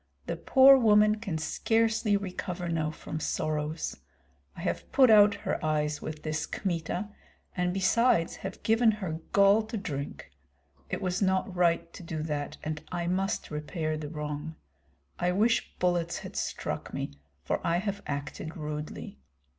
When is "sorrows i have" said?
3.19-4.91